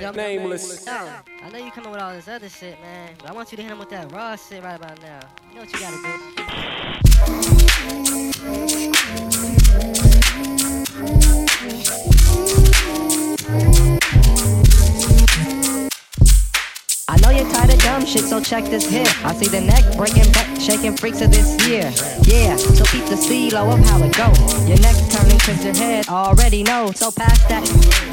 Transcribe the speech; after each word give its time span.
Yo, 0.00 0.10
Nameless. 0.12 0.84
Yo, 0.86 0.92
I 0.92 1.50
know 1.50 1.58
you 1.58 1.70
coming 1.70 1.90
with 1.90 2.00
all 2.00 2.12
this 2.12 2.26
other 2.28 2.48
shit, 2.48 2.80
man. 2.80 3.10
But 3.18 3.30
I 3.30 3.32
want 3.32 3.52
you 3.52 3.56
to 3.56 3.62
hit 3.62 3.70
him 3.70 3.78
with 3.78 3.90
that 3.90 4.10
raw 4.12 4.34
shit 4.36 4.62
right 4.62 4.76
about 4.76 5.00
now. 5.02 5.20
You 5.50 5.56
know 5.56 5.60
what 5.62 5.72
you 5.72 5.78
gotta 5.80 5.96
do. 14.12 14.17
Dumb 17.98 18.06
shit, 18.06 18.24
so 18.24 18.40
check 18.40 18.64
this 18.64 18.88
here. 18.88 19.06
I 19.24 19.34
see 19.34 19.48
the 19.48 19.60
neck 19.60 19.84
breaking, 19.96 20.30
back, 20.32 20.48
shaking 20.60 20.96
freaks 20.96 21.20
of 21.20 21.30
this 21.30 21.48
year. 21.66 21.90
Yeah, 22.22 22.56
so 22.56 22.84
keep 22.84 23.04
the 23.06 23.16
CeeLo 23.16 23.72
of 23.72 23.80
how 23.86 23.98
it 24.02 24.14
go. 24.14 24.30
Your 24.66 24.78
neck's 24.80 25.02
turning 25.08 25.38
cause 25.38 25.64
your 25.64 25.74
head 25.74 26.08
already 26.08 26.62
know. 26.62 26.92
So 26.94 27.10
pass 27.10 27.42
that 27.48 27.66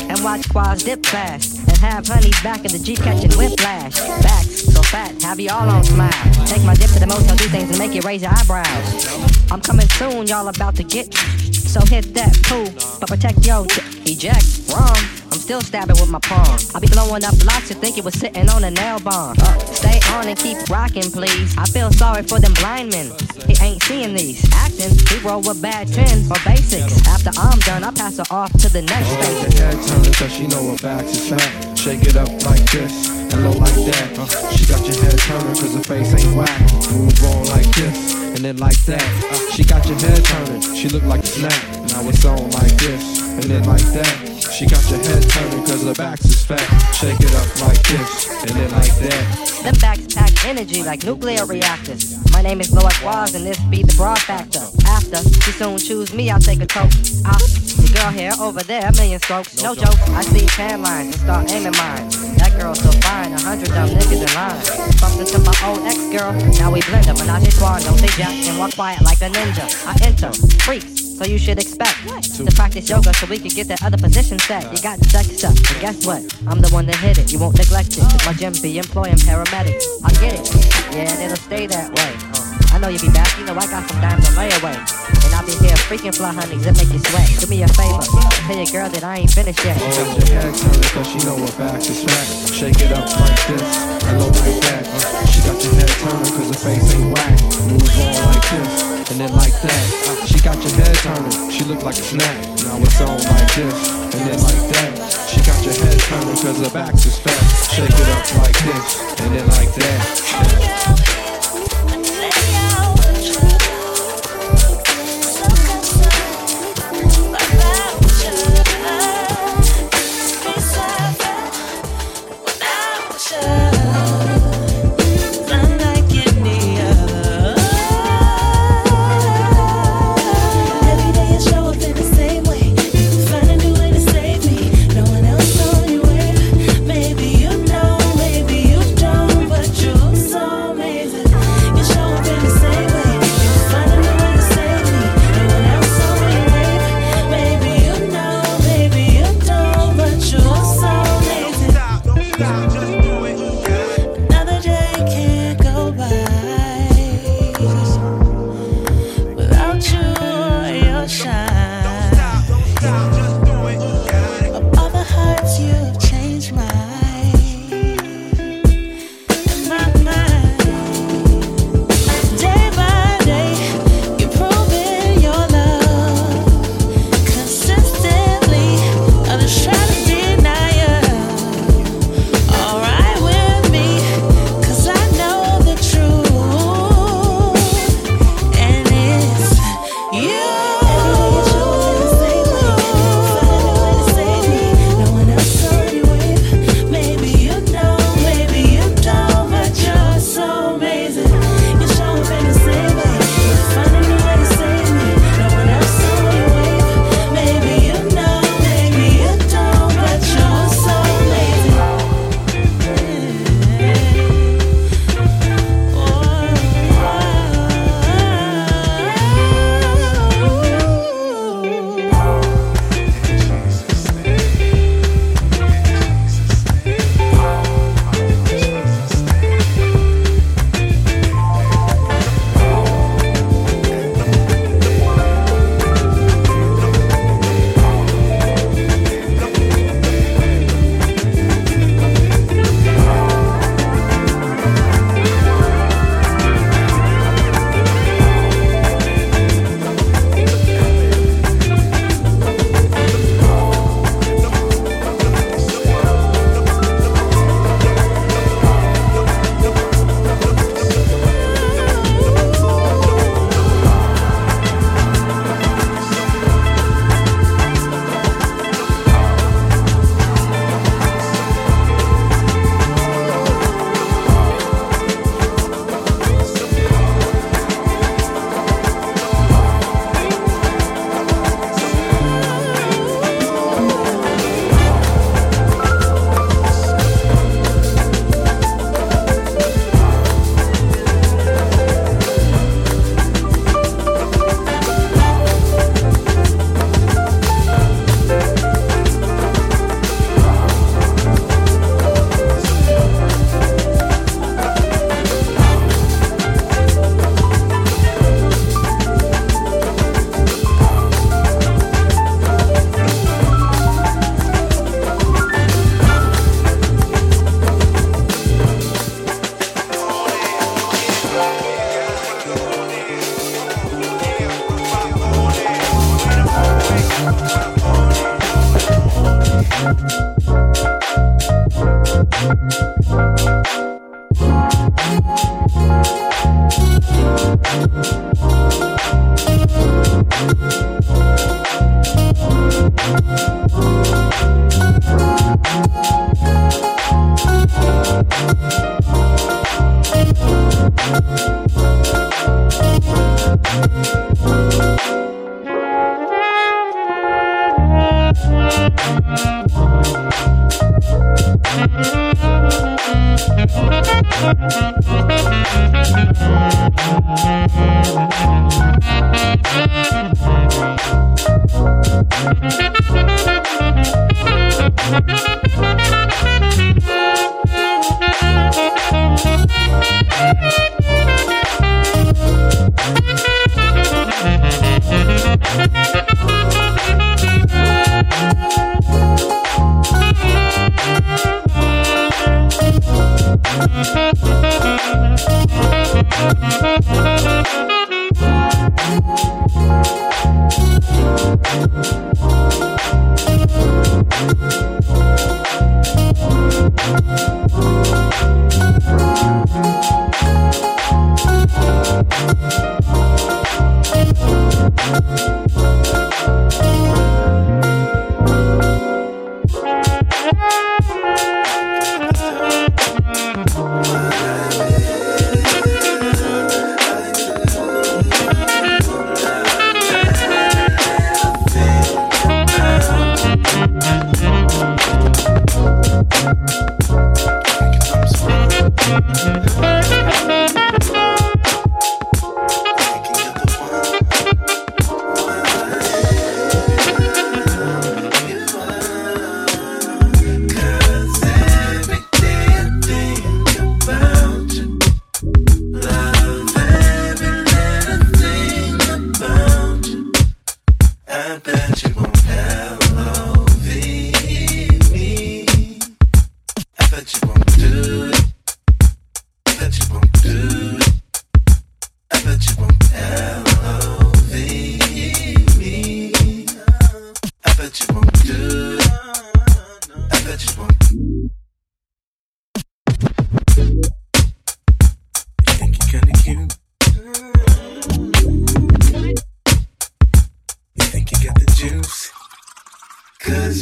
and 0.10 0.24
watch 0.24 0.50
quads 0.50 0.84
dip 0.84 1.06
fast. 1.06 1.60
And 1.60 1.78
have 1.78 2.08
honeys 2.08 2.42
back 2.42 2.66
in 2.66 2.72
the 2.72 2.80
Jeep 2.80 3.00
catching 3.00 3.32
whiplash. 3.38 4.00
Backs 4.24 4.74
so 4.74 4.82
fat, 4.82 5.22
have 5.22 5.40
you 5.40 5.50
all 5.52 5.70
on 5.70 5.84
smile. 5.84 6.12
Take 6.46 6.64
my 6.64 6.74
dip 6.74 6.90
to 6.92 7.00
the 7.00 7.08
motel, 7.08 7.36
do 7.36 7.46
things 7.46 7.70
and 7.70 7.78
make 7.78 7.94
you 7.94 8.02
raise 8.02 8.22
your 8.22 8.32
eyebrows. 8.32 9.52
I'm 9.52 9.62
coming 9.62 9.88
soon, 9.90 10.28
y'all 10.28 10.48
about 10.48 10.76
to 10.78 10.84
get. 10.84 11.14
So 11.14 11.80
hit 11.86 12.14
that 12.14 12.34
poo, 12.44 12.66
but 13.00 13.10
protect 13.10 13.46
your 13.46 13.66
d- 13.66 13.82
eject. 14.06 14.46
Wrong. 14.70 15.15
I'm 15.36 15.42
still 15.42 15.60
stabbing 15.60 16.00
with 16.00 16.10
my 16.10 16.20
palm. 16.20 16.58
I 16.74 16.80
be 16.80 16.88
blowing 16.88 17.26
up 17.26 17.36
lots 17.44 17.68
to 17.68 17.74
think 17.74 17.98
it 17.98 18.06
was 18.06 18.14
sitting 18.14 18.48
on 18.48 18.64
a 18.64 18.72
nail 18.72 19.02
bomb. 19.02 19.36
Uh, 19.38 19.60
stay 19.68 20.00
on 20.16 20.30
and 20.30 20.40
keep 20.40 20.56
rocking, 20.70 21.12
please. 21.12 21.54
I 21.58 21.66
feel 21.66 21.92
sorry 21.92 22.24
for 22.24 22.40
them 22.40 22.54
blind 22.54 22.92
men. 22.92 23.12
He 23.44 23.52
ain't 23.60 23.84
seeing 23.84 24.16
these. 24.16 24.40
Acting, 24.54 24.96
we 25.12 25.20
roll 25.28 25.42
with 25.42 25.62
bad 25.62 25.92
10 25.92 26.24
for 26.24 26.40
basics. 26.48 27.06
After 27.06 27.32
I'm 27.36 27.60
done, 27.68 27.84
I 27.84 27.92
pass 27.92 28.16
her 28.16 28.24
off 28.32 28.54
to 28.64 28.72
the 28.72 28.82
next 28.84 29.10
Shake 29.12 29.24
station. 29.24 29.52
head 29.60 29.78
turning 29.84 30.14
cause 30.14 30.32
she 30.32 30.48
know 30.48 30.72
her 30.72 30.78
back 30.78 31.04
is 31.04 31.28
fat. 31.28 31.78
Shake 31.78 32.04
it 32.04 32.16
up 32.16 32.32
like 32.48 32.64
this 32.72 33.10
and 33.12 33.44
low 33.44 33.60
like 33.60 33.76
that. 33.92 34.16
Uh, 34.18 34.52
she 34.56 34.64
got 34.72 34.88
your 34.88 34.96
head 35.04 35.20
turning 35.20 35.56
cause 35.60 35.76
her 35.76 35.84
face 35.84 36.16
ain't 36.16 36.38
whack. 36.38 36.62
Move 36.96 37.24
on 37.28 37.44
like 37.52 37.68
this 37.76 38.16
and 38.16 38.38
then 38.38 38.56
like 38.56 38.80
that. 38.86 39.04
Uh, 39.04 39.52
she 39.52 39.66
got 39.66 39.86
your 39.86 40.00
head 40.00 40.24
turning, 40.24 40.62
she 40.62 40.88
look 40.88 41.04
like 41.04 41.24
a 41.24 41.28
snack. 41.28 41.62
Now 41.92 42.08
it's 42.08 42.24
on 42.24 42.50
like 42.52 42.72
this 42.78 43.22
and 43.36 43.44
then 43.44 43.66
like 43.66 43.84
that. 43.92 44.35
She 44.56 44.66
got 44.66 44.90
your 44.90 45.00
head 45.00 45.22
turning 45.30 45.66
cause 45.66 45.84
her 45.84 45.94
back 45.94 46.24
is 46.24 46.46
fat. 46.46 46.64
Shake 46.96 47.20
it 47.20 47.36
up 47.36 47.44
like 47.60 47.84
this 47.92 48.30
and 48.40 48.52
then 48.52 48.72
like 48.72 48.96
that. 49.04 49.62
Them 49.64 49.76
backs 49.82 50.16
pack 50.16 50.32
energy 50.46 50.82
like 50.82 51.04
nuclear 51.04 51.46
reactors. 51.46 52.16
My 52.32 52.42
name 52.42 52.62
is 52.62 52.72
Loic 52.72 53.04
Waz 53.04 53.36
and 53.36 53.46
this 53.46 53.60
be 53.66 53.84
the 53.84 53.94
broad 53.98 54.18
factor. 54.20 54.64
After 54.88 55.18
she 55.44 55.52
soon 55.52 55.78
choose 55.78 56.14
me, 56.14 56.32
I'll 56.32 56.40
take 56.40 56.62
a 56.62 56.66
toke. 56.66 56.90
Ah, 57.26 57.36
the 57.36 57.92
girl 58.00 58.12
here 58.12 58.32
over 58.40 58.64
there, 58.64 58.88
a 58.88 58.94
million 58.94 59.20
strokes. 59.20 59.62
No, 59.62 59.76
joke. 59.76 60.00
I 60.16 60.22
see 60.24 60.48
tan 60.48 60.82
lines 60.82 61.16
and 61.16 61.24
start 61.28 61.52
aiming 61.52 61.76
mine. 61.76 62.08
That 62.40 62.56
girl 62.58 62.76
so 62.76 62.92
fine, 63.04 63.34
a 63.34 63.42
hundred 63.42 63.76
dumb 63.76 63.90
niggas 63.90 64.24
in 64.24 64.32
line. 64.40 64.56
Bumped 65.04 65.20
into 65.20 65.40
my 65.44 65.56
old 65.68 65.84
ex 65.84 66.00
girl, 66.16 66.32
now 66.56 66.72
we 66.72 66.80
blend 66.88 67.10
up. 67.10 67.18
Menage 67.20 67.50
a 67.50 67.52
trois, 67.52 67.84
don't 67.84 68.00
say 68.00 68.08
jack 68.16 68.32
and 68.48 68.58
walk 68.58 68.74
quiet 68.76 69.02
like 69.04 69.20
a 69.20 69.28
ninja. 69.28 69.68
I 69.84 70.00
enter 70.08 70.32
freaks. 70.64 70.95
So 71.16 71.24
you 71.24 71.38
should 71.38 71.60
expect 71.60 71.96
to 72.36 72.46
practice 72.56 72.90
yoga 72.90 73.14
so 73.14 73.26
we 73.28 73.40
can 73.40 73.48
get 73.48 73.70
that 73.70 73.82
other 73.84 73.98
position 73.98 74.38
set. 74.38 74.64
You 74.76 74.82
got 74.84 75.00
sex 75.00 75.46
up, 75.46 75.56
and 75.56 75.80
guess 75.80 76.06
what? 76.06 76.22
I'm 76.46 76.60
the 76.60 76.70
one 76.72 76.86
that 76.88 76.98
hit 76.98 77.18
it. 77.18 77.32
You 77.32 77.40
won't 77.40 77.58
neglect 77.58 77.98
it. 77.98 78.02
Cause 78.02 78.26
my 78.26 78.34
gym 78.34 78.54
be 78.62 78.78
employing 78.78 79.16
paramedics. 79.16 79.86
I 80.04 80.12
get 80.20 80.34
it. 80.36 80.94
Yeah, 80.94 81.14
and 81.14 81.22
it'll 81.24 81.38
stay 81.38 81.68
that 81.68 81.90
way. 81.96 82.40
Uh. 82.40 82.45
I 82.76 82.78
know 82.78 82.92
you'll 82.92 83.08
be 83.08 83.16
back. 83.16 83.32
You 83.40 83.48
know 83.48 83.56
I 83.56 83.72
got 83.72 83.88
some 83.88 84.04
dimes 84.04 84.28
on 84.28 84.36
layaway. 84.36 84.76
And 84.76 85.32
I'll 85.32 85.48
be 85.48 85.56
here 85.64 85.80
freaking 85.88 86.12
fly 86.12 86.36
honeys 86.36 86.68
that 86.68 86.76
make 86.76 86.92
you 86.92 87.00
sweat. 87.08 87.32
Do 87.40 87.48
me 87.48 87.64
a 87.64 87.72
favor. 87.72 88.04
Tell 88.04 88.52
your 88.52 88.68
girl 88.68 88.92
that 88.92 89.00
I 89.00 89.24
ain't 89.24 89.32
finished 89.32 89.64
yet. 89.64 89.80
She 89.80 89.96
got 89.96 90.12
your 90.12 90.28
head 90.36 90.52
turning 90.52 90.92
cause 90.92 91.08
she 91.08 91.20
know 91.24 91.40
her 91.40 91.56
back 91.56 91.80
is 91.80 92.04
fat. 92.04 92.28
Shake 92.52 92.84
it 92.84 92.92
up 92.92 93.08
like 93.16 93.40
this 93.48 93.64
and 94.04 94.20
low 94.20 94.28
like 94.28 94.60
that. 94.68 94.84
Uh, 94.92 95.24
she 95.24 95.40
got 95.48 95.56
your 95.56 95.72
head 95.72 95.88
turning 96.04 96.32
cause 96.36 96.52
her 96.52 96.60
face 96.68 96.88
ain't 97.00 97.16
whack. 97.16 97.40
Move 97.64 97.96
on 97.96 98.12
like 98.28 98.44
this 98.44 98.72
and 99.08 99.18
then 99.24 99.32
like 99.32 99.56
that. 99.56 99.84
Uh, 100.12 100.28
she 100.28 100.38
got 100.44 100.60
your 100.60 100.76
head 100.76 100.96
turning, 101.00 101.32
she 101.48 101.64
look 101.64 101.80
like 101.80 101.96
a 101.96 102.04
snack. 102.04 102.44
Now 102.60 102.76
it's 102.84 103.00
on 103.00 103.16
like 103.24 103.56
this 103.56 103.80
and 104.12 104.22
then 104.28 104.40
like 104.44 104.64
that. 104.76 104.92
She 105.32 105.40
got 105.48 105.64
your 105.64 105.80
head 105.80 105.96
turning 106.12 106.40
cause 106.44 106.60
her 106.60 106.74
back 106.76 106.92
is 106.92 107.24
fat. 107.24 107.40
Shake 107.72 107.88
it 107.88 108.10
up 108.12 108.28
like 108.44 108.58
this 108.68 109.00
and 109.24 109.32
then 109.32 109.48
like 109.56 109.72
that. 109.80 110.04
Maybe 110.44 111.15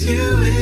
you. 0.01 0.52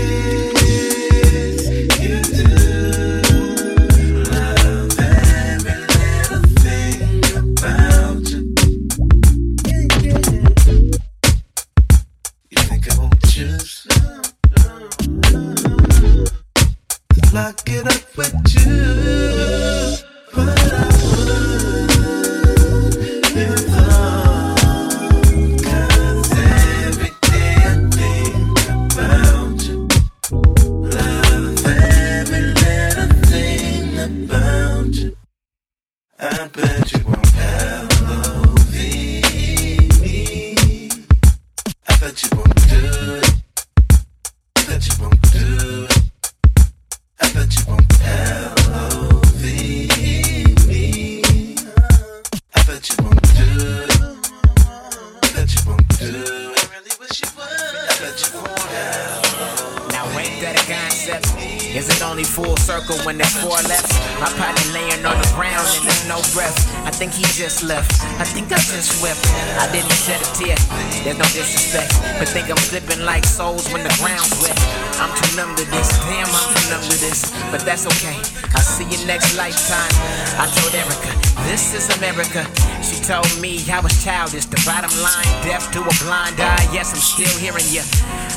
Childish. 73.81 73.83
The 73.83 73.93
ground's 74.01 74.33
wet 74.41 74.57
I'm 75.01 75.11
too 75.17 75.35
numb 75.35 75.55
to 75.55 75.65
this 75.71 75.89
damn 76.05 76.29
I'm 76.29 76.47
too 76.53 76.65
numb 76.69 76.83
to 76.85 76.97
this 77.01 77.31
but 77.49 77.61
that's 77.65 77.85
okay 77.87 78.17
I'll 78.53 78.61
see 78.61 78.85
you 78.85 78.99
next 79.07 79.37
lifetime 79.37 79.91
I 80.37 80.45
told 80.53 80.73
America 80.73 81.11
this 81.47 81.73
is 81.73 81.89
America 81.97 82.45
she 82.81 82.97
told 83.03 83.29
me 83.39 83.61
I 83.69 83.79
was 83.79 83.93
childish, 84.03 84.45
the 84.45 84.57
bottom 84.65 84.89
line, 85.05 85.29
deaf 85.45 85.71
to 85.73 85.81
a 85.81 85.93
blind 86.01 86.41
eye. 86.41 86.67
Yes, 86.73 86.93
I'm 86.93 86.99
still 86.99 87.37
hearing 87.37 87.65
you. 87.69 87.83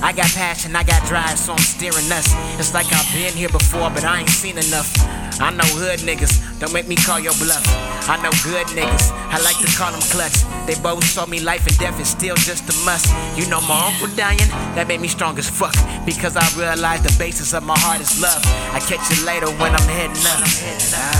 I 0.04 0.12
got 0.12 0.28
passion, 0.36 0.76
I 0.76 0.84
got 0.84 1.02
drive, 1.08 1.38
so 1.38 1.52
I'm 1.52 1.58
steering 1.58 2.12
us. 2.12 2.28
It's 2.60 2.74
like 2.74 2.86
I've 2.92 3.10
been 3.14 3.32
here 3.32 3.48
before, 3.48 3.88
but 3.88 4.04
I 4.04 4.20
ain't 4.20 4.28
seen 4.28 4.58
enough. 4.58 4.92
I 5.40 5.50
know 5.50 5.66
hood 5.74 6.00
niggas, 6.00 6.60
don't 6.60 6.72
make 6.72 6.88
me 6.88 6.96
call 6.96 7.18
your 7.18 7.34
bluff. 7.34 7.64
I 8.08 8.16
know 8.22 8.30
good 8.44 8.66
niggas, 8.68 9.10
I 9.32 9.40
like 9.42 9.58
to 9.58 9.68
call 9.76 9.90
them 9.92 10.00
clutch. 10.12 10.44
They 10.66 10.74
both 10.80 11.04
saw 11.04 11.26
me 11.26 11.40
life 11.40 11.66
and 11.66 11.76
death 11.78 11.98
is 12.00 12.08
still 12.08 12.36
just 12.36 12.68
a 12.70 12.76
must. 12.84 13.08
You 13.36 13.48
know 13.48 13.60
my 13.62 13.92
uncle 13.92 14.14
dying, 14.16 14.38
that 14.74 14.86
made 14.88 15.00
me 15.00 15.08
strong 15.08 15.38
as 15.38 15.48
fuck. 15.48 15.74
Because 16.06 16.36
I 16.36 16.46
realized 16.58 17.04
the 17.04 17.14
basis 17.18 17.52
of 17.52 17.64
my 17.64 17.78
heart 17.78 18.00
is 18.00 18.20
love. 18.20 18.42
I 18.72 18.80
catch 18.80 19.04
you 19.10 19.26
later 19.26 19.48
when 19.58 19.74
I'm 19.74 19.88
heading 19.88 20.24
up. 20.26 21.13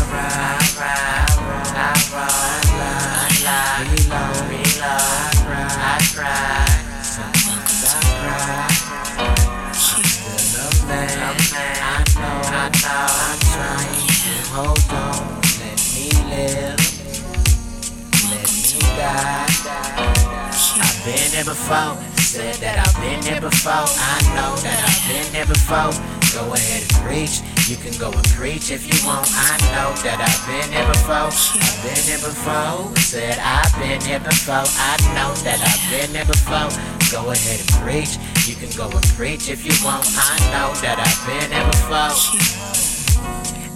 Been 21.04 21.30
there 21.36 21.44
before, 21.44 22.00
said 22.16 22.56
that 22.64 22.80
I've 22.80 22.96
been 22.96 23.20
there 23.20 23.40
before. 23.40 23.84
I 23.84 24.16
know 24.32 24.56
that 24.64 24.78
I've 24.80 25.04
been 25.04 25.28
there 25.36 25.44
before. 25.44 25.92
Go 26.32 26.48
ahead 26.56 26.80
and 26.80 26.96
preach. 27.04 27.44
You 27.68 27.76
can 27.76 27.92
go 28.00 28.08
and 28.08 28.24
preach 28.32 28.72
if 28.72 28.88
you 28.88 28.96
want. 29.04 29.28
I 29.36 29.60
know 29.76 29.92
that 30.00 30.16
I've 30.24 30.40
been 30.48 30.64
here 30.72 30.88
before. 30.88 31.28
I've 31.28 31.78
been 31.84 32.00
here 32.08 32.24
before. 32.24 32.96
Said 32.96 33.36
I've 33.36 33.68
been 33.76 34.00
here 34.00 34.18
before. 34.18 34.64
I 34.64 34.96
know 35.12 35.28
that 35.44 35.60
I've 35.60 35.84
been 35.92 36.08
here 36.08 36.24
before. 36.24 36.72
Go 37.12 37.30
ahead 37.30 37.60
and 37.60 37.70
preach. 37.84 38.16
You 38.48 38.56
can 38.56 38.72
go 38.72 38.88
and 38.88 39.04
preach 39.12 39.52
if 39.52 39.60
you 39.60 39.76
want. 39.84 40.08
I 40.16 40.40
know 40.56 40.72
that 40.80 40.96
I've 40.96 41.20
been 41.28 41.52
here 41.52 41.68
before. 41.68 42.16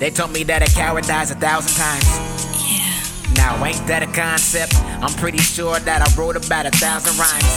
They 0.01 0.11
told 0.11 0.33
me 0.33 0.45
that 0.45 0.65
a 0.65 0.71
coward 0.73 1.05
dies 1.05 1.31
a 1.31 1.37
thousand 1.37 1.77
times. 1.77 2.38
Now, 3.39 3.65
ain't 3.65 3.87
that 3.87 4.03
a 4.03 4.11
concept? 4.11 4.75
I'm 4.99 5.15
pretty 5.15 5.39
sure 5.39 5.79
that 5.79 6.03
I 6.03 6.09
wrote 6.19 6.35
about 6.35 6.67
a 6.67 6.71
thousand 6.75 7.15
rhymes 7.23 7.55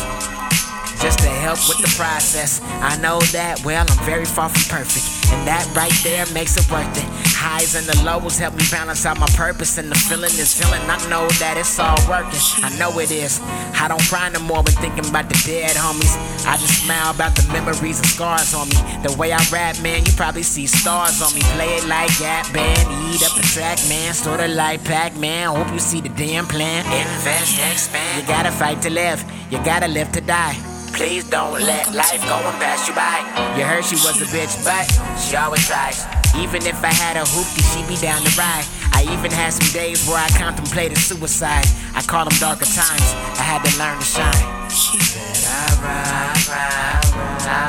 just 1.02 1.18
to 1.26 1.30
help 1.42 1.58
with 1.68 1.82
the 1.82 1.92
process. 1.98 2.62
I 2.86 3.02
know 3.02 3.20
that, 3.34 3.66
well, 3.66 3.84
I'm 3.90 4.06
very 4.06 4.26
far 4.26 4.50
from 4.50 4.62
perfect. 4.70 5.34
And 5.34 5.42
that 5.50 5.66
right 5.74 5.94
there 6.06 6.30
makes 6.38 6.54
it 6.56 6.70
worth 6.70 6.94
it. 6.94 7.10
Highs 7.42 7.74
and 7.74 7.90
the 7.90 7.98
lows 8.06 8.38
help 8.38 8.54
me 8.54 8.62
balance 8.70 9.04
out 9.04 9.18
my 9.18 9.26
purpose. 9.34 9.80
And 9.80 9.90
the 9.90 9.98
feeling 9.98 10.30
is 10.38 10.54
feeling, 10.54 10.80
I 10.86 11.02
know 11.10 11.26
that 11.42 11.58
it's 11.58 11.80
all 11.82 11.98
working. 12.06 12.38
I 12.62 12.70
know 12.78 12.94
it 13.00 13.10
is. 13.10 13.42
I 13.82 13.88
don't 13.90 14.04
cry 14.06 14.30
no 14.30 14.40
more 14.46 14.62
when 14.62 14.78
thinking 14.78 15.10
about 15.10 15.26
the 15.26 15.34
dead 15.42 15.74
homies. 15.74 16.14
I 16.46 16.58
just 16.62 16.86
smile 16.86 17.10
about 17.10 17.34
the 17.34 17.42
memories 17.50 17.98
and 17.98 18.06
scars 18.06 18.54
on 18.54 18.70
me. 18.70 18.78
The 19.02 19.18
way 19.18 19.34
I 19.34 19.42
rap, 19.50 19.82
man, 19.82 20.06
you 20.06 20.14
probably 20.14 20.44
see 20.44 20.68
stars 20.68 21.18
on 21.26 21.34
me. 21.34 21.42
Play 21.58 21.82
it 21.82 21.86
like 21.90 22.14
Gap 22.20 22.46
Band, 22.54 22.86
eat 23.10 23.26
up 23.26 23.34
the 23.34 23.42
track, 23.42 23.80
man. 23.90 24.14
Sorta 24.14 24.48
like 24.48 24.84
Pac 24.86 25.18
Man. 25.18 25.50
Hope 25.50 25.74
you 25.74 25.80
see 25.80 26.00
the 26.00 26.14
damn 26.14 26.46
plan. 26.46 26.86
Invest, 26.86 27.58
expand. 27.58 28.22
You 28.22 28.28
gotta 28.28 28.52
fight 28.52 28.84
to 28.84 28.92
live. 28.92 29.26
You 29.50 29.58
gotta 29.66 29.88
live 29.88 30.12
to 30.12 30.22
die. 30.22 30.54
Please 30.94 31.28
don't 31.28 31.58
let 31.58 31.92
life 31.92 32.22
go 32.22 32.38
and 32.38 32.58
pass 32.62 32.88
you 32.88 32.94
by. 32.94 33.18
You 33.58 33.66
heard 33.66 33.84
she 33.84 33.96
was 33.96 34.22
a 34.22 34.26
bitch, 34.30 34.54
but 34.64 34.86
she 35.18 35.36
always 35.36 35.66
tries. 35.66 36.21
Even 36.38 36.66
if 36.66 36.84
I 36.84 36.94
had 36.94 37.18
a 37.18 37.24
hoopty, 37.24 37.62
she'd 37.74 37.88
be 37.88 37.98
down 37.98 38.22
to 38.22 38.32
ride. 38.38 38.66
I 38.94 39.04
even 39.04 39.32
had 39.32 39.52
some 39.54 39.72
days 39.74 40.08
where 40.08 40.18
I 40.18 40.30
contemplated 40.30 40.98
suicide. 40.98 41.66
I 41.96 42.02
call 42.02 42.26
them 42.26 42.38
darker 42.40 42.66
times. 42.66 43.08
I 43.40 43.44
had 43.44 43.64
to 43.66 43.78
learn 43.78 43.98
to 44.00 44.06
shine. 44.06 44.62
Said, 44.70 45.44
I 45.48 45.76
ride, 45.84 46.48
ride, 46.48 47.04
ride, 47.16 47.48
I 47.48 47.68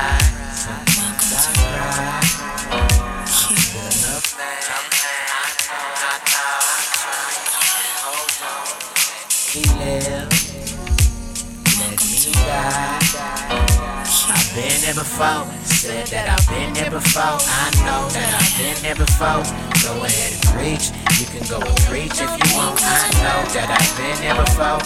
been 14.59 14.81
there 14.81 14.93
before. 14.93 15.45
Said 15.63 16.07
that 16.07 16.27
I've 16.35 16.47
been 16.51 16.73
there 16.73 16.91
before. 16.91 17.39
I 17.39 17.67
know 17.87 18.03
that 18.11 18.29
I've 18.35 18.53
been 18.59 18.75
there 18.83 18.99
before. 18.99 19.43
Go 19.87 20.03
ahead 20.03 20.31
and 20.35 20.43
preach. 20.51 20.91
You 21.19 21.25
can 21.31 21.43
go 21.47 21.59
and 21.63 21.79
preach 21.87 22.19
if 22.19 22.27
you 22.27 22.47
want. 22.55 22.75
I 22.83 23.07
know 23.23 23.39
that 23.55 23.69
I've 23.71 23.93
been 23.95 24.17
there 24.19 24.35
before. 24.35 24.83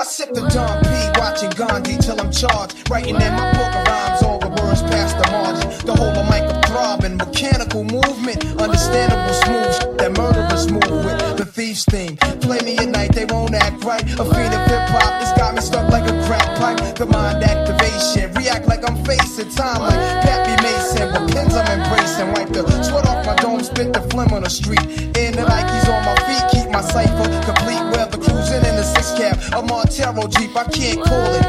I 0.00 0.04
sip 0.04 0.30
the 0.32 0.46
Don 0.54 0.78
P, 0.82 0.90
watching 1.18 1.50
Gandhi 1.50 1.98
till 1.98 2.20
I'm 2.20 2.30
charged. 2.30 2.88
Writing 2.90 3.16
in 3.16 3.32
my 3.34 3.52
book 3.54 3.74
of 3.74 3.86
rhymes, 3.86 4.22
all 4.22 4.38
the 4.38 4.50
words 4.62 4.82
past 4.82 5.18
the 5.18 5.26
margin. 5.30 5.68
The 5.86 5.94
whole 5.94 6.14
of 6.14 6.26
mic 6.30 6.42
a 6.42 6.54
throbbing, 6.68 7.16
mechanical 7.16 7.84
movement, 7.84 8.44
understandable 8.58 9.34
smooth. 9.42 9.98
That 9.98 10.16
murderers 10.16 10.70
move 10.70 11.04
with 11.04 11.37
thief's 11.58 11.84
theme. 11.86 12.16
Play 12.38 12.60
me 12.60 12.78
at 12.78 12.88
night, 12.88 13.10
they 13.12 13.24
won't 13.24 13.52
act 13.52 13.82
right. 13.82 14.04
A 14.22 14.24
fiend 14.30 14.54
of 14.54 14.62
hip 14.70 14.86
hop, 14.94 15.20
it's 15.20 15.34
got 15.36 15.56
me 15.56 15.60
stuck 15.60 15.90
like 15.90 16.06
a 16.06 16.14
crack 16.26 16.46
pipe. 16.56 16.78
The 16.94 17.06
mind 17.06 17.42
activation, 17.42 18.32
react 18.34 18.68
like 18.68 18.88
I'm 18.88 19.04
facing 19.04 19.50
time 19.50 19.80
like 19.82 19.98
Pappy 20.22 20.54
Mason. 20.62 21.10
With 21.10 21.34
pins 21.34 21.54
I'm 21.58 21.80
embracing, 21.80 22.30
wipe 22.32 22.50
the 22.54 22.62
sweat 22.84 23.08
off 23.08 23.26
my 23.26 23.34
dome, 23.42 23.60
spit 23.64 23.92
the 23.92 24.02
phlegm 24.08 24.32
on 24.32 24.44
the 24.44 24.50
street. 24.50 24.86
In 25.18 25.34
the 25.34 25.42
Nikes 25.50 25.88
on 25.90 26.00
my 26.06 26.14
feet, 26.26 26.44
keep 26.52 26.70
my 26.70 26.80
cipher 26.80 27.26
complete. 27.42 27.82
Weather 27.90 28.18
cruising 28.18 28.62
in 28.62 28.74
the 28.78 28.86
six 28.94 29.10
cab, 29.18 29.34
a 29.58 29.60
Montero 29.60 30.28
Jeep, 30.28 30.54
I 30.54 30.62
can't 30.70 31.02
call 31.02 31.34
it. 31.34 31.47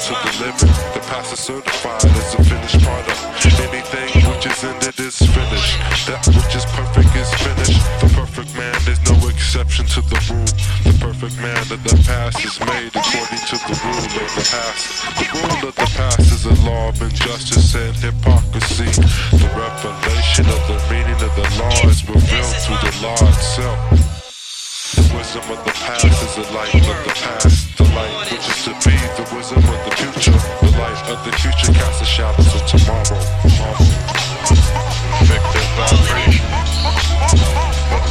To 0.00 0.16
the 0.16 0.32
living. 0.40 0.72
The 0.96 1.02
past 1.12 1.32
is 1.32 1.40
certified 1.40 2.04
as 2.04 2.32
a 2.32 2.42
finished 2.44 2.80
product. 2.80 3.20
Anything 3.68 4.08
which 4.32 4.46
is 4.48 4.64
ended 4.64 4.96
is 4.96 5.18
finished. 5.20 5.76
That 6.08 6.24
which 6.32 6.56
is 6.56 6.64
perfect 6.72 7.12
is 7.12 7.28
finished. 7.36 7.84
The 8.00 8.08
perfect 8.16 8.48
man 8.56 8.80
is 8.88 8.96
no 9.04 9.28
exception 9.28 9.84
to 9.92 10.00
the 10.08 10.16
rule. 10.32 10.52
The 10.88 10.96
perfect 11.04 11.36
man 11.44 11.60
of 11.68 11.84
the 11.84 11.96
past 12.08 12.40
is 12.40 12.56
made 12.64 12.96
according 12.96 13.44
to 13.44 13.56
the 13.60 13.76
rule 13.76 14.08
of 14.24 14.30
the 14.40 14.44
past. 14.48 15.04
The 15.20 15.26
rule 15.36 15.68
of 15.68 15.74
the 15.76 15.88
past 15.92 16.32
is 16.32 16.44
a 16.48 16.56
law 16.64 16.88
of 16.88 17.02
injustice 17.02 17.74
and 17.76 17.92
hypocrisy. 18.00 18.88
The 19.36 19.50
revelation 19.52 20.48
of 20.48 20.62
the 20.64 20.80
meaning 20.88 21.20
of 21.20 21.32
the 21.36 21.46
law 21.60 21.76
is 21.84 22.00
revealed 22.08 22.56
through 22.64 22.80
the 22.88 22.94
law 23.04 23.20
itself. 23.28 24.09
The 24.90 25.02
wisdom 25.14 25.42
of 25.50 25.64
the 25.64 25.70
past 25.70 26.04
is 26.04 26.34
the 26.34 26.52
light 26.52 26.74
of 26.74 26.82
the 26.82 27.14
past. 27.14 27.78
The 27.78 27.84
light 27.94 28.32
which 28.32 28.42
is 28.42 28.64
to 28.64 28.70
be 28.82 28.96
the 29.14 29.22
wisdom 29.36 29.62
of 29.62 29.84
the 29.84 29.94
future. 29.94 30.32
The 30.32 30.70
light 30.78 30.98
of 31.08 31.24
the 31.24 31.30
future 31.38 31.72
casts 31.72 32.00
the 32.00 32.06
shadows 32.06 32.54
of 32.54 32.66
tomorrow. 32.66 33.20
Victim 35.30 35.66
vibration. 35.78 36.50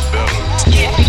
Sun 0.10 1.09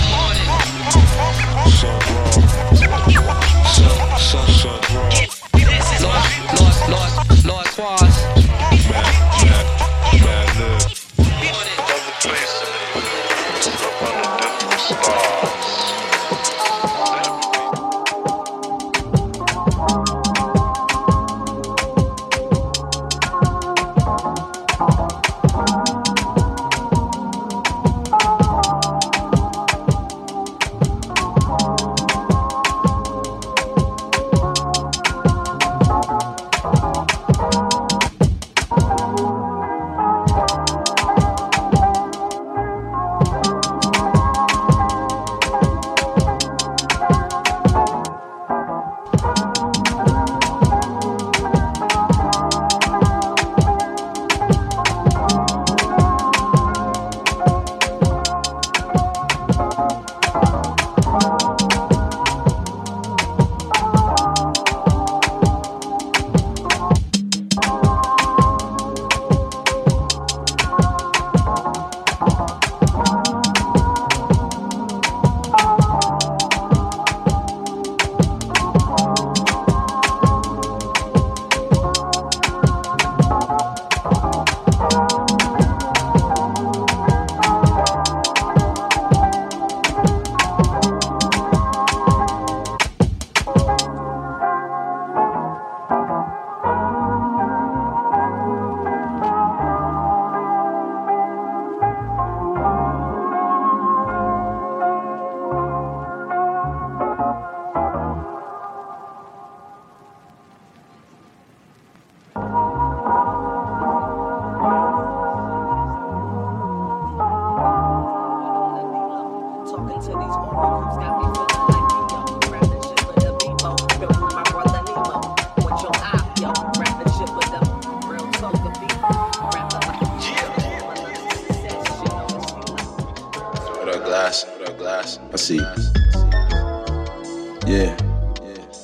Yeah. 137.67 137.97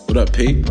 What 0.07 0.17
up, 0.17 0.33
Pete? 0.33 0.67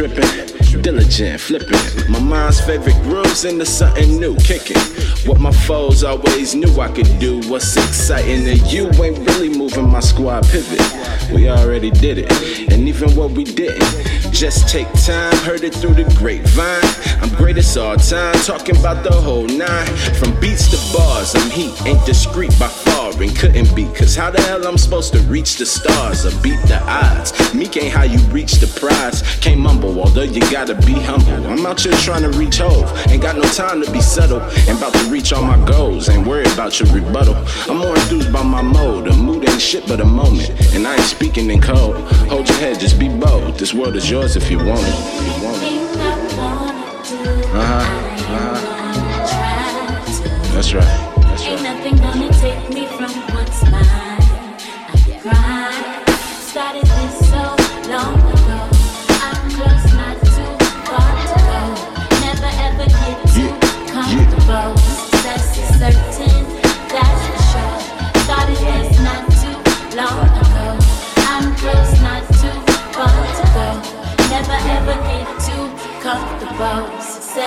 Really 0.00 0.14
never 0.14 0.46
trippin', 0.46 0.82
diligent, 0.82 1.40
flippin'. 1.42 2.10
My 2.10 2.20
mind's 2.20 2.58
favorite 2.58 2.96
grooves 3.02 3.44
into 3.44 3.66
something 3.66 4.18
new, 4.18 4.34
kicking. 4.36 4.80
What 5.26 5.38
my 5.38 5.52
foes 5.52 6.04
always 6.04 6.54
knew 6.54 6.80
I 6.80 6.88
could 6.88 7.18
do. 7.18 7.40
What's 7.50 7.76
exciting 7.76 8.44
to 8.44 8.54
you 8.54 8.86
ain't 9.02 9.18
really 9.28 9.50
moving 9.50 9.90
my 9.90 10.00
squad 10.00 10.46
pivot. 10.46 10.80
We 11.30 11.50
already 11.50 11.90
did 11.90 12.16
it, 12.16 12.32
and 12.72 12.88
even 12.88 13.14
what 13.14 13.32
we 13.32 13.44
didn't. 13.44 14.19
Just 14.32 14.68
take 14.68 14.90
time, 15.04 15.36
heard 15.44 15.64
it 15.64 15.74
through 15.74 15.94
the 15.94 16.04
grapevine. 16.16 16.80
I'm 17.20 17.28
greatest 17.36 17.76
all 17.76 17.96
time, 17.96 18.34
talking 18.44 18.76
about 18.76 19.04
the 19.04 19.12
whole 19.12 19.46
nine. 19.46 19.86
From 20.18 20.38
beats 20.40 20.68
to 20.70 20.96
bars, 20.96 21.34
I'm 21.34 21.50
heat, 21.50 21.74
ain't 21.86 22.04
discreet 22.06 22.56
by 22.58 22.68
far, 22.68 23.10
and 23.20 23.36
couldn't 23.36 23.74
be. 23.74 23.84
Cause 23.92 24.14
how 24.14 24.30
the 24.30 24.40
hell 24.42 24.66
I'm 24.66 24.78
supposed 24.78 25.12
to 25.12 25.20
reach 25.20 25.56
the 25.56 25.66
stars 25.66 26.24
or 26.24 26.30
beat 26.42 26.60
the 26.68 26.80
odds? 26.86 27.32
Meek 27.54 27.76
ain't 27.76 27.92
how 27.92 28.04
you 28.04 28.18
reach 28.28 28.54
the 28.54 28.66
prize. 28.80 29.22
Can't 29.40 29.60
mumble, 29.60 30.00
although 30.00 30.22
you 30.22 30.40
gotta 30.50 30.74
be 30.74 30.94
humble. 30.94 31.46
I'm 31.46 31.66
out 31.66 31.80
here 31.80 31.92
trying 31.92 32.22
to 32.22 32.30
reach 32.38 32.58
Hov, 32.58 32.90
ain't 33.08 33.22
got 33.22 33.36
no 33.36 33.42
time 33.42 33.82
to 33.82 33.90
be 33.90 34.00
subtle. 34.00 34.40
And 34.40 34.78
about 34.78 34.94
to 34.94 35.04
reach 35.10 35.32
all 35.32 35.42
my 35.42 35.62
goals, 35.66 36.08
ain't 36.08 36.26
worried 36.26 36.52
about 36.52 36.78
your 36.80 36.88
rebuttal. 36.92 37.36
I'm 37.68 37.78
more 37.78 37.94
enthused 37.94 38.32
by 38.32 38.42
my 38.42 38.62
mode, 38.62 39.08
a 39.08 39.16
mood 39.16 39.48
ain't 39.48 39.60
shit 39.60 39.86
but 39.86 40.00
a 40.00 40.04
moment. 40.04 40.50
And 40.80 40.88
I 40.88 40.94
ain't 40.94 41.02
speaking 41.02 41.50
in 41.50 41.60
code. 41.60 41.94
Hold 42.30 42.48
your 42.48 42.56
head, 42.56 42.80
just 42.80 42.98
be 42.98 43.10
bold. 43.10 43.58
This 43.58 43.74
world 43.74 43.96
is 43.96 44.08
yours 44.08 44.34
if 44.34 44.50
you 44.50 44.56
want 44.56 44.80
it. 44.80 44.94
Uh 47.52 47.66
huh. 47.66 47.84
Uh 48.32 48.38
huh. 48.40 48.56
That's 50.54 50.72
right. 50.72 51.14
That's 51.20 51.44
right. 51.46 52.89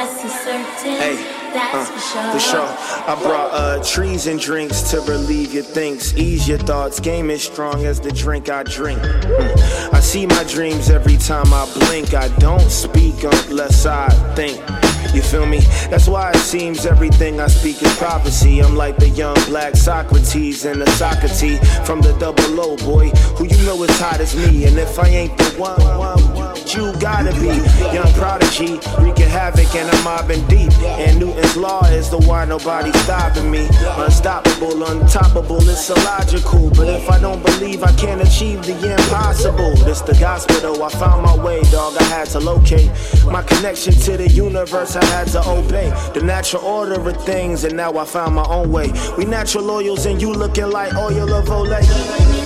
Comfortable. 0.07 0.29
Success 0.29 0.79
certain, 0.79 0.97
Hey, 0.97 1.15
that's 1.53 1.89
for 1.89 2.39
sure. 2.39 2.61
I 2.61 3.19
brought 3.21 3.51
uh, 3.51 3.83
trees 3.83 4.27
and 4.27 4.39
drinks 4.39 4.81
to 4.91 5.01
relieve 5.01 5.53
your 5.53 5.63
thinks, 5.63 6.15
ease 6.15 6.47
your 6.47 6.57
thoughts. 6.57 6.99
Game 6.99 7.29
is 7.29 7.43
strong 7.43 7.85
as 7.85 7.99
the 7.99 8.11
drink 8.11 8.49
I 8.49 8.63
drink. 8.63 8.99
Mm. 9.01 9.93
I 9.93 9.99
see 9.99 10.25
my 10.25 10.43
dreams 10.45 10.89
every 10.89 11.17
time 11.17 11.53
I 11.53 11.69
blink. 11.73 12.13
I 12.13 12.29
don't 12.39 12.69
speak 12.69 13.23
unless 13.23 13.85
I 13.85 14.09
think. 14.35 14.92
You 15.13 15.21
feel 15.21 15.45
me? 15.45 15.59
That's 15.89 16.07
why 16.07 16.31
it 16.31 16.37
seems 16.37 16.85
everything 16.85 17.39
I 17.39 17.47
speak 17.47 17.81
is 17.81 17.95
prophecy. 17.97 18.61
I'm 18.61 18.75
like 18.75 18.97
the 18.97 19.09
young 19.09 19.35
black 19.45 19.75
Socrates 19.75 20.65
and 20.65 20.81
the 20.81 20.89
Socrates 20.91 21.59
from 21.85 22.01
the 22.01 22.13
double 22.19 22.59
O 22.59 22.77
boy, 22.77 23.09
who 23.37 23.45
you 23.45 23.57
know 23.65 23.81
is 23.83 23.99
hot 23.99 24.19
as 24.19 24.35
me. 24.35 24.65
And 24.65 24.77
if 24.77 24.97
I 24.99 25.07
ain't 25.07 25.37
the 25.37 25.49
one, 25.57 26.43
you 26.73 26.93
gotta 26.99 27.31
be 27.39 27.53
young 27.93 28.11
prodigy, 28.13 28.79
wreaking 28.99 29.29
havoc 29.29 29.75
and 29.75 29.89
I'm 29.89 30.03
mobbing 30.03 30.45
deep. 30.47 30.71
And 30.81 31.19
Newton's 31.19 31.55
law 31.55 31.85
is 31.85 32.09
the 32.09 32.17
why 32.19 32.45
nobody's 32.45 32.99
stopping 33.03 33.51
me. 33.51 33.67
Unstoppable, 33.97 34.73
untoppable, 34.85 35.61
it's 35.67 35.89
illogical. 35.89 36.69
But 36.71 36.87
if 36.87 37.09
I 37.09 37.19
don't 37.19 37.43
believe 37.45 37.83
I 37.83 37.91
can't 37.93 38.21
achieve 38.21 38.63
the 38.63 38.73
impossible, 38.91 39.75
this 39.85 40.01
the 40.01 40.13
gospel 40.13 40.59
though. 40.61 40.83
I 40.83 40.89
found 40.89 41.23
my 41.23 41.35
way, 41.37 41.61
dog. 41.71 41.95
I 41.99 42.03
had 42.03 42.27
to 42.29 42.39
locate 42.39 42.89
my 43.25 43.43
connection 43.43 43.93
to 43.93 44.17
the 44.17 44.27
universe. 44.29 44.92
I 44.95 45.05
had 45.05 45.27
to 45.29 45.47
obey 45.47 45.89
the 46.13 46.21
natural 46.21 46.63
order 46.63 46.99
of 47.09 47.17
things, 47.25 47.63
and 47.63 47.75
now 47.75 47.97
I 47.97 48.05
found 48.05 48.35
my 48.35 48.45
own 48.45 48.71
way. 48.71 48.91
We 49.17 49.25
natural 49.25 49.63
loyals, 49.63 50.05
and 50.05 50.21
you 50.21 50.31
looking 50.31 50.69
like 50.69 50.93
oil 50.95 51.33
of 51.33 51.45
Olay. 51.45 52.42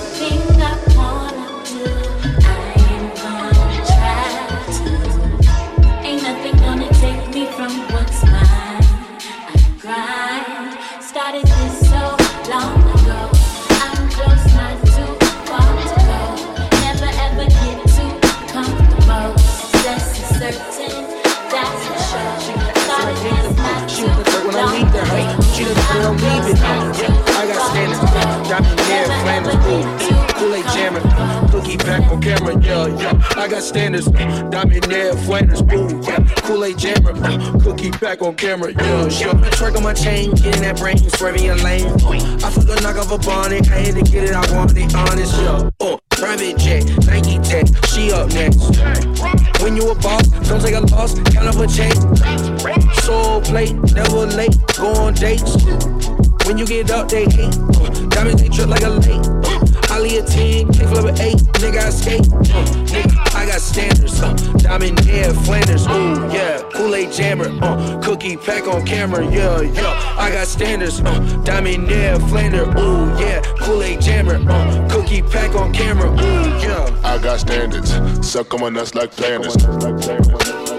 Got 28.48 28.62
me 28.62 28.88
ooh. 29.68 30.28
Kool-Aid 30.38 30.64
jamming, 30.66 31.02
cookie 31.50 31.76
back 31.76 32.10
on 32.12 32.20
camera, 32.20 32.56
yeah, 32.62 32.86
yeah. 32.86 33.22
I 33.36 33.48
got 33.48 33.62
standards. 33.62 34.08
Got 34.08 34.68
me 34.68 34.78
there, 34.80 35.14
Flanders. 35.14 35.62
Kool-Aid 35.62 36.78
jammer, 36.78 37.12
uh, 37.12 37.58
cookie 37.60 37.90
back 37.90 38.22
on 38.22 38.36
camera, 38.36 38.72
yeah, 38.72 39.08
yeah. 39.08 39.50
Track 39.50 39.76
on 39.76 39.82
my 39.82 39.94
chain, 39.94 40.30
getting 40.36 40.62
that 40.62 40.78
brain, 40.78 40.96
swerving 41.10 41.44
your 41.44 41.56
lane. 41.56 41.86
I 42.44 42.50
took 42.52 42.68
a 42.68 42.80
knock 42.82 42.96
off 42.96 43.10
a 43.10 43.18
bonnet, 43.18 43.68
I 43.70 43.78
had 43.78 43.94
to 43.96 44.02
get 44.02 44.24
it, 44.24 44.34
I 44.34 44.56
want 44.56 44.76
it 44.76 44.94
honest, 44.94 45.34
yeah. 45.34 45.70
Oh, 45.80 45.98
private 46.10 46.56
jet, 46.56 46.84
Nike 47.06 47.38
tech, 47.38 47.66
she 47.86 48.12
up 48.12 48.28
next. 48.28 48.78
When 49.60 49.76
you 49.76 49.90
a 49.90 49.94
boss, 49.96 50.26
don't 50.48 50.62
take 50.62 50.76
a 50.76 50.80
loss, 50.80 51.18
count 51.30 51.48
up 51.48 51.56
a 51.56 51.66
check. 51.66 51.94
Soul 53.02 53.40
plate, 53.40 53.74
never 53.92 54.26
late, 54.26 54.56
go 54.76 54.92
on 54.94 55.14
dates. 55.14 55.56
When 56.48 56.56
you 56.56 56.64
get 56.64 56.90
up, 56.90 57.08
they 57.08 57.24
hate. 57.24 57.52
Diamonds, 58.08 58.40
they 58.40 58.48
trip 58.48 58.68
like 58.68 58.82
a 58.82 58.88
lake. 58.88 59.20
Ollie 59.90 60.16
a 60.16 60.22
10, 60.22 60.72
kick 60.72 60.88
flip 60.88 61.04
a 61.04 61.22
8, 61.22 61.36
nigga, 61.60 61.78
I 61.78 61.90
skate. 61.90 62.22
Nigga, 62.22 63.34
I 63.34 63.44
got 63.44 63.60
standards. 63.60 64.18
Diamond 64.62 64.98
head, 65.00 65.36
Flanders, 65.44 65.86
ooh, 65.86 66.26
yeah. 66.32 66.62
Kool-Aid 66.72 67.12
jammer, 67.12 67.50
uh, 67.62 68.00
cookie 68.00 68.38
pack 68.38 68.66
on 68.66 68.86
camera, 68.86 69.30
yeah, 69.30 69.60
yeah. 69.60 70.16
I 70.18 70.30
got 70.30 70.46
standards. 70.46 71.02
Uh, 71.02 71.18
diamond 71.44 71.86
head, 71.86 72.22
Flanders, 72.30 72.68
ooh, 72.78 73.08
yeah. 73.20 73.42
Kool-Aid 73.60 74.00
jammer, 74.00 74.36
uh, 74.50 74.88
cookie 74.88 75.20
pack 75.20 75.54
on 75.54 75.70
camera, 75.74 76.10
ooh, 76.10 76.48
yeah. 76.60 76.98
I 77.04 77.18
got 77.18 77.40
standards, 77.40 77.92
suck 78.26 78.54
on 78.54 78.62
my 78.62 78.70
nuts 78.70 78.94
like 78.94 79.10
planners. 79.12 80.77